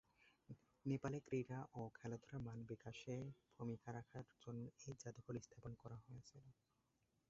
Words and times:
নেপালে 0.85 1.17
ক্রীড়া 1.27 1.59
ও 1.73 1.91
খেলাধুলার 1.97 2.39
মান 2.45 2.57
বিকাশে 2.69 3.15
ভূমিকা 3.55 3.89
রাখার 3.97 4.25
জন্য 4.43 4.63
এই 4.81 4.93
জাদুঘর 5.01 5.35
স্থাপন 5.45 5.71
করা 5.81 5.97
হয়েছিল। 6.03 6.43